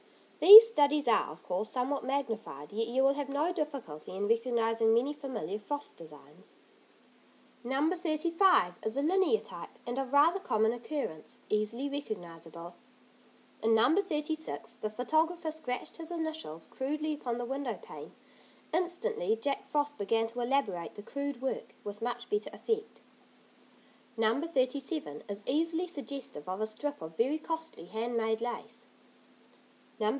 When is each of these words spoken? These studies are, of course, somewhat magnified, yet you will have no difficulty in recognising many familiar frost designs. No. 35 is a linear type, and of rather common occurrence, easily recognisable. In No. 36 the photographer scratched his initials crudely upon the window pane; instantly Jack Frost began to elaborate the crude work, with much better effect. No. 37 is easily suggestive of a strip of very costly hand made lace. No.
These 0.39 0.67
studies 0.69 1.07
are, 1.07 1.29
of 1.29 1.43
course, 1.43 1.69
somewhat 1.69 2.03
magnified, 2.03 2.71
yet 2.73 2.87
you 2.87 3.03
will 3.03 3.13
have 3.13 3.29
no 3.29 3.53
difficulty 3.53 4.15
in 4.15 4.27
recognising 4.27 4.91
many 4.91 5.13
familiar 5.13 5.59
frost 5.59 5.97
designs. 5.97 6.55
No. 7.63 7.91
35 7.95 8.73
is 8.81 8.97
a 8.97 9.03
linear 9.03 9.39
type, 9.39 9.69
and 9.85 9.99
of 9.99 10.11
rather 10.11 10.39
common 10.39 10.73
occurrence, 10.73 11.37
easily 11.49 11.87
recognisable. 11.89 12.73
In 13.61 13.75
No. 13.75 13.95
36 14.01 14.77
the 14.77 14.89
photographer 14.89 15.51
scratched 15.51 15.97
his 15.97 16.09
initials 16.09 16.65
crudely 16.65 17.13
upon 17.13 17.37
the 17.37 17.45
window 17.45 17.75
pane; 17.75 18.13
instantly 18.73 19.35
Jack 19.39 19.67
Frost 19.69 19.99
began 19.99 20.25
to 20.29 20.39
elaborate 20.39 20.95
the 20.95 21.03
crude 21.03 21.39
work, 21.43 21.75
with 21.83 22.01
much 22.01 22.31
better 22.31 22.49
effect. 22.51 22.99
No. 24.17 24.41
37 24.41 25.21
is 25.29 25.43
easily 25.45 25.85
suggestive 25.85 26.49
of 26.49 26.61
a 26.61 26.65
strip 26.65 26.99
of 26.99 27.15
very 27.15 27.37
costly 27.37 27.85
hand 27.85 28.17
made 28.17 28.41
lace. 28.41 28.87
No. 28.87 28.89